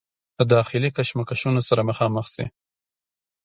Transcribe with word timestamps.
د 0.37 0.39
داخلي 0.53 0.89
کشمکشونو 0.97 1.61
سره 1.69 1.81
مخامخ 1.89 2.25
شي 2.35 2.45